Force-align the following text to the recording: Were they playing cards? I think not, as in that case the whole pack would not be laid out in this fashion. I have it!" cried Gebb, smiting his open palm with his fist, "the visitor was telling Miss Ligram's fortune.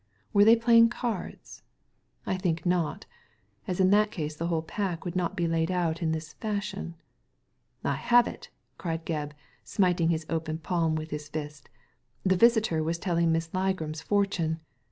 Were 0.33 0.43
they 0.45 0.55
playing 0.55 0.89
cards? 0.89 1.61
I 2.25 2.35
think 2.35 2.65
not, 2.65 3.05
as 3.67 3.79
in 3.79 3.91
that 3.91 4.09
case 4.09 4.35
the 4.35 4.47
whole 4.47 4.63
pack 4.63 5.05
would 5.05 5.15
not 5.15 5.35
be 5.35 5.45
laid 5.47 5.69
out 5.69 6.01
in 6.01 6.11
this 6.11 6.33
fashion. 6.33 6.95
I 7.83 7.93
have 7.97 8.27
it!" 8.27 8.49
cried 8.79 9.05
Gebb, 9.05 9.33
smiting 9.63 10.09
his 10.09 10.25
open 10.27 10.57
palm 10.57 10.95
with 10.95 11.11
his 11.11 11.29
fist, 11.29 11.69
"the 12.23 12.35
visitor 12.35 12.81
was 12.81 12.97
telling 12.97 13.31
Miss 13.31 13.49
Ligram's 13.53 14.01
fortune. 14.01 14.59